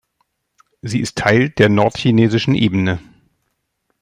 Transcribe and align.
Sie 0.81 0.99
ist 0.99 1.15
Teil 1.15 1.51
der 1.51 1.69
Nordchinesischen 1.69 2.55
Ebene. 2.55 2.97